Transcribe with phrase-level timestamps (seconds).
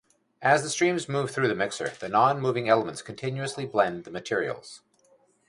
[0.41, 4.81] As the streams move through the mixer, the non-moving elements continuously blend the materials.